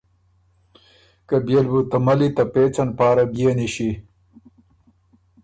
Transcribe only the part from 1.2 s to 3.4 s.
که بيې ل بُو ته ملّی ته پېڅن پاره